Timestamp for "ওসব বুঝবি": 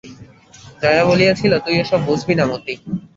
1.83-2.33